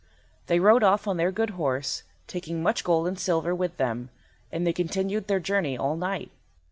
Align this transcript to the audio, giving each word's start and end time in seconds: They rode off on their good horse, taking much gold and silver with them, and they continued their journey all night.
They 0.47 0.59
rode 0.59 0.81
off 0.81 1.07
on 1.07 1.17
their 1.17 1.31
good 1.31 1.51
horse, 1.51 2.01
taking 2.25 2.63
much 2.63 2.83
gold 2.83 3.07
and 3.07 3.19
silver 3.19 3.53
with 3.53 3.77
them, 3.77 4.09
and 4.51 4.65
they 4.65 4.73
continued 4.73 5.27
their 5.27 5.39
journey 5.39 5.77
all 5.77 5.95
night. 5.95 6.31